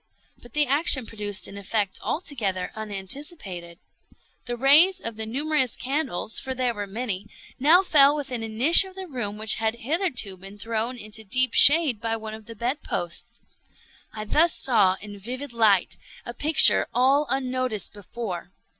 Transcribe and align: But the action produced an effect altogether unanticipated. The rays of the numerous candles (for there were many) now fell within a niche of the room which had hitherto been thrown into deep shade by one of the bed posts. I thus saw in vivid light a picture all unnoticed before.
But 0.41 0.53
the 0.53 0.65
action 0.65 1.05
produced 1.05 1.47
an 1.47 1.59
effect 1.59 1.99
altogether 2.01 2.71
unanticipated. 2.75 3.77
The 4.47 4.57
rays 4.57 4.99
of 4.99 5.15
the 5.15 5.27
numerous 5.27 5.75
candles 5.75 6.39
(for 6.39 6.55
there 6.55 6.73
were 6.73 6.87
many) 6.87 7.27
now 7.59 7.83
fell 7.83 8.15
within 8.15 8.41
a 8.41 8.47
niche 8.47 8.83
of 8.83 8.95
the 8.95 9.05
room 9.07 9.37
which 9.37 9.57
had 9.61 9.75
hitherto 9.75 10.37
been 10.37 10.57
thrown 10.57 10.97
into 10.97 11.23
deep 11.23 11.53
shade 11.53 12.01
by 12.01 12.17
one 12.17 12.33
of 12.33 12.47
the 12.47 12.55
bed 12.55 12.81
posts. 12.81 13.41
I 14.11 14.25
thus 14.25 14.55
saw 14.55 14.97
in 15.01 15.19
vivid 15.19 15.53
light 15.53 15.97
a 16.25 16.33
picture 16.33 16.87
all 16.95 17.27
unnoticed 17.29 17.93
before. 17.93 18.49